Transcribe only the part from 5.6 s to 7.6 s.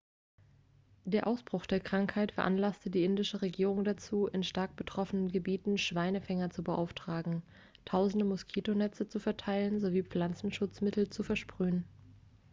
schweinefänger zu beauftragen